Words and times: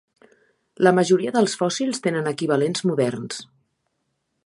La 0.87 0.93
majoria 0.99 1.35
dels 1.35 1.55
fòssils 1.61 2.03
tenen 2.07 2.33
equivalents 2.33 2.85
moderns. 2.93 3.47